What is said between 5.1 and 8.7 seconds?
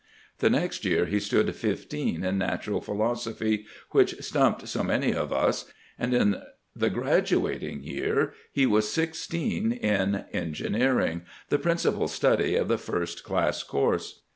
of us, and in the graduat ing year he